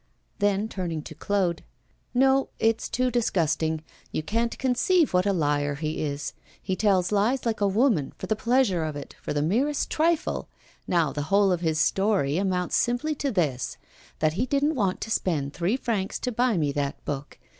[0.39, 1.61] Then, turning to Claude,
[2.11, 3.83] 'No, it's too disgusting.
[4.11, 6.33] You can't conceive what a liar he is.
[6.59, 10.47] He tells lies like a woman, for the pleasure of it, for the merest trifle.
[10.87, 13.77] Now, the whole of his story amounts simply to this:
[14.17, 17.37] that he didn't want to spend three francs to buy me that book.